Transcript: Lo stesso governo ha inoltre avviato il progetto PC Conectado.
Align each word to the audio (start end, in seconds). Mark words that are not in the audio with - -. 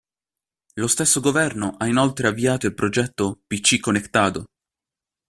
Lo 0.79 0.87
stesso 0.87 1.19
governo 1.19 1.75
ha 1.77 1.85
inoltre 1.85 2.27
avviato 2.27 2.65
il 2.65 2.73
progetto 2.73 3.39
PC 3.45 3.79
Conectado. 3.79 4.45